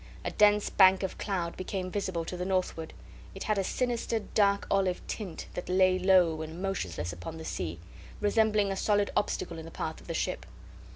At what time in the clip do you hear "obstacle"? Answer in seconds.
9.15-9.59